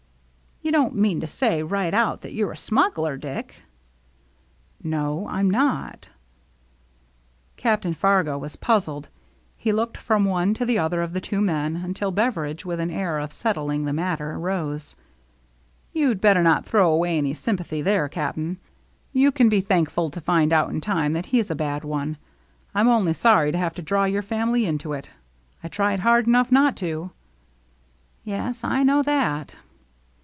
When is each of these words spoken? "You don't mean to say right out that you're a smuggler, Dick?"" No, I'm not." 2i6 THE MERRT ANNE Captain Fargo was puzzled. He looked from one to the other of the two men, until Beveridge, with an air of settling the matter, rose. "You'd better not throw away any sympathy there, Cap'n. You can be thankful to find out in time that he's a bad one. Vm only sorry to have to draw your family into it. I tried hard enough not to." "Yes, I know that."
"You 0.63 0.71
don't 0.71 0.93
mean 0.95 1.19
to 1.21 1.27
say 1.27 1.63
right 1.63 1.91
out 1.93 2.21
that 2.21 2.33
you're 2.33 2.51
a 2.51 2.55
smuggler, 2.57 3.17
Dick?"" 3.17 3.63
No, 4.83 5.27
I'm 5.27 5.49
not." 5.49 6.03
2i6 6.03 6.03
THE 6.03 6.07
MERRT 6.07 6.11
ANNE 6.11 7.57
Captain 7.71 7.93
Fargo 7.95 8.37
was 8.37 8.55
puzzled. 8.57 9.09
He 9.57 9.71
looked 9.71 9.97
from 9.97 10.23
one 10.23 10.53
to 10.53 10.63
the 10.65 10.77
other 10.77 11.01
of 11.01 11.13
the 11.13 11.19
two 11.19 11.41
men, 11.41 11.77
until 11.77 12.11
Beveridge, 12.11 12.63
with 12.63 12.79
an 12.79 12.91
air 12.91 13.17
of 13.17 13.33
settling 13.33 13.85
the 13.85 13.91
matter, 13.91 14.37
rose. 14.37 14.95
"You'd 15.93 16.21
better 16.21 16.43
not 16.43 16.63
throw 16.67 16.91
away 16.93 17.17
any 17.17 17.33
sympathy 17.33 17.81
there, 17.81 18.07
Cap'n. 18.07 18.59
You 19.11 19.31
can 19.31 19.49
be 19.49 19.61
thankful 19.61 20.11
to 20.11 20.21
find 20.21 20.53
out 20.53 20.69
in 20.69 20.79
time 20.79 21.13
that 21.13 21.25
he's 21.25 21.49
a 21.49 21.55
bad 21.55 21.83
one. 21.83 22.17
Vm 22.75 22.85
only 22.85 23.13
sorry 23.15 23.51
to 23.51 23.57
have 23.57 23.73
to 23.75 23.81
draw 23.81 24.05
your 24.05 24.21
family 24.21 24.67
into 24.67 24.93
it. 24.93 25.09
I 25.63 25.69
tried 25.69 26.01
hard 26.01 26.27
enough 26.27 26.51
not 26.51 26.77
to." 26.77 27.09
"Yes, 28.23 28.63
I 28.63 28.83
know 28.83 29.01
that." 29.01 29.55